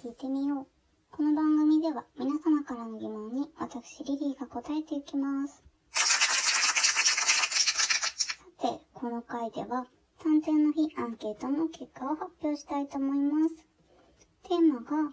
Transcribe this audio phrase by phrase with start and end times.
[0.00, 0.66] 聞いてみよう。
[1.10, 5.64] この番組では皆様からの疑問に私リリーが答えていきます。
[5.90, 6.04] さ
[8.60, 9.88] て、この回では
[10.22, 13.56] 探偵の日アンケートの結果を発表したいと思います。
[14.44, 15.10] テーマが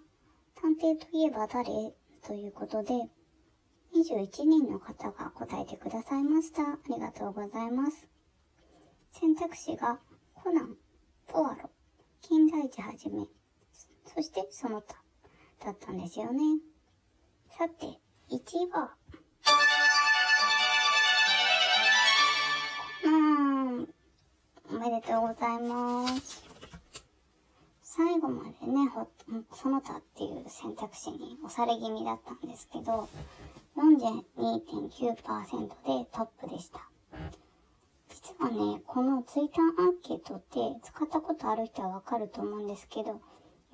[0.53, 1.65] 探偵といえば誰？
[2.27, 3.09] ということで、
[3.95, 6.61] 21人の方が答えてくださいました。
[6.61, 8.07] ありがとうございます。
[9.13, 9.99] 選択肢が
[10.35, 10.77] コナン、
[11.25, 11.71] ポアロ、
[12.21, 13.25] 金田一はじめ、
[14.15, 14.95] そしてその他
[15.65, 16.39] だったんですよね。
[17.51, 17.85] さて、
[18.31, 18.95] 1位は、
[23.03, 23.17] コナ
[23.71, 23.89] ン、
[24.71, 26.45] おめでとうございます。
[27.81, 29.09] 最後までね、ほ
[29.53, 33.09] その他っていう選択肢に押され気味だったんですけど、
[33.75, 36.89] 42.9%でトップでした。
[38.07, 43.19] 実はね、このツイッターアンケートって使ったことある人はわかると思うんですけど、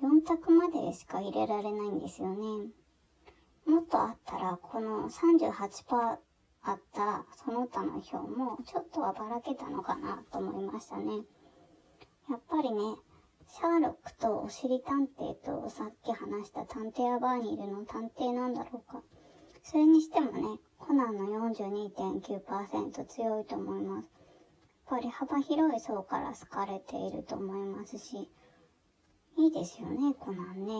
[0.02, 2.66] 4択までしか入れられないんですよね。
[3.66, 6.18] もっとあったら、この38%
[6.64, 11.22] あったその他の票もちょっとはばらけたのかなと思いましたね。
[12.28, 12.80] やっぱりね、
[13.48, 19.02] シャーロックとおしり探偵とさっき話した探偵アバーニールの探偵なんだろうか。
[19.62, 24.04] それにしてもね、コナンの42.9%強いと思います。
[24.04, 28.30] やっぱり幅広い層から好かれていると思いますし、
[29.42, 30.72] いいですよね、コナンね。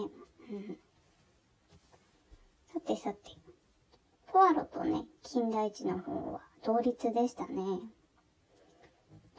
[0.52, 0.78] うん、
[2.72, 3.32] さてさて、
[4.28, 7.80] ポアロとね、金田一の方は同率でしたね。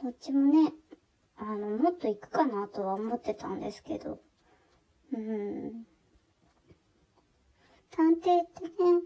[0.02, 0.74] どっちもね、
[1.38, 4.20] あの、もっと行くかなとは思ってたんですけど、
[5.14, 5.86] うん。
[7.90, 9.00] 探偵ってね、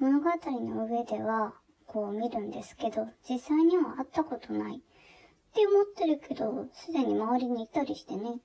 [0.00, 0.30] 物語
[0.62, 1.54] の上では、
[1.86, 4.80] こう見るんですけど、実際には会ったことないっ
[5.54, 8.40] て思ってるけど、すでに周りにいたりしてね。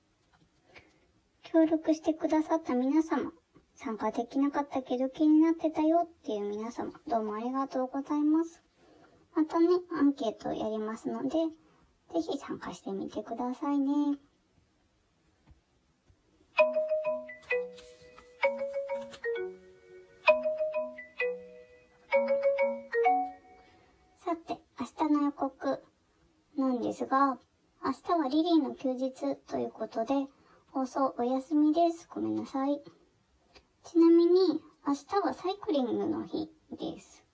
[1.52, 3.32] 協力してくださった皆様、
[3.74, 8.62] 参加できなかったけど気になってたよっていう皆様、どうもありがとうございます。
[9.34, 9.66] またね、
[9.98, 11.30] アンケートをやりますので、
[12.14, 14.16] ぜひ参加してみてくださいね。
[24.24, 25.82] さて、明日の予告
[26.56, 27.38] なんですが、
[27.84, 30.28] 明日はリリーの休日ということで、
[30.72, 32.08] 放送お休みです。
[32.08, 32.80] ごめんなさい。
[33.82, 37.24] ちなみに、明日はサイクリングの日です。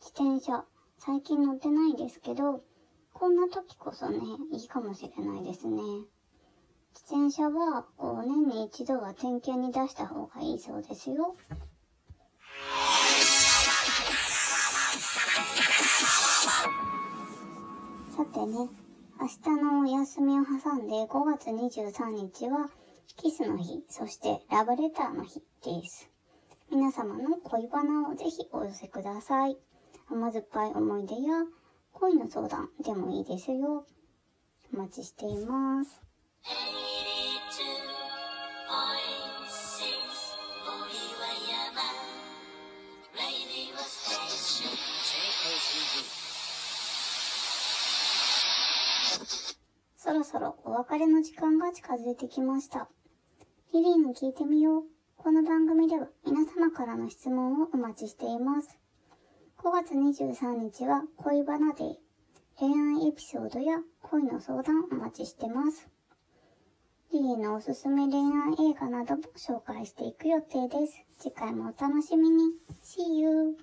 [0.00, 0.64] 自転車、
[0.96, 2.62] 最近乗ってないですけど、
[3.12, 4.18] こんな時こそね、
[4.52, 5.82] いいかもしれないですね。
[6.94, 11.36] 自転車は、こう、年に一度は点検に出した方がいいそうですよ。
[18.16, 18.70] さてね、
[19.20, 20.31] 明日のお休み
[20.72, 22.70] 挟んで5月23日は
[23.18, 26.08] キスの日、そしてラブレターの日です。
[26.70, 29.58] 皆様の恋バナをぜひお寄せください。
[30.08, 31.44] 甘酸っぱい思い出や
[31.92, 33.84] 恋の相談でもいいですよ。
[34.72, 36.00] お待ちしています。
[50.04, 52.88] そろそろお別れの時間が近づいてきました。
[53.72, 54.82] リリーに聞いてみよう。
[55.16, 58.80] この番組では皆様からの質問をお待ちしています。
[59.58, 61.94] 5月23日は恋バナデー。
[62.58, 65.88] 恋愛エピソードや恋の相談をお待ちしてます。
[67.12, 68.22] リリーのおすすめ恋
[68.58, 71.06] 愛映画なども紹介していく予定です。
[71.16, 72.46] 次回もお楽しみに。
[72.82, 73.56] See you!